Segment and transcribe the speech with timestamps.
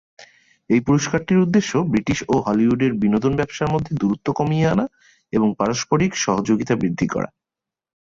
[0.69, 4.85] এই পুরস্কারটির উদ্দেশ্য ব্রিটিশ এবং হলিউডের বিনোদন ব্যবসার মধ্যে দূরত্ব কমিয়ে আনা
[5.33, 7.29] এবং পারস্পারিক সহযোগিতা বৃদ্ধি করা।